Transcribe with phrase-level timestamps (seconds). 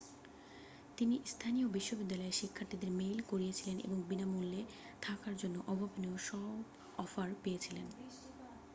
[0.97, 4.61] তিনি স্থানীয় বিশ্ববিদ্যালয়ের শিক্ষার্থীদের মেইল করেছিলেন এবং বিনামূল্যে
[5.01, 6.57] থাকার জন্য অভাবনীয় সব
[6.97, 7.87] অফার পেয়েছিলেন